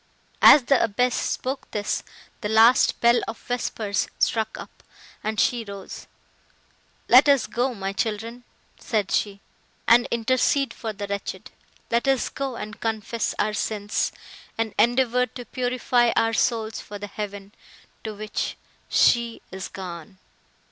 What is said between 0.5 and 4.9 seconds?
the abbess spoke this, the last bell of vespers struck up,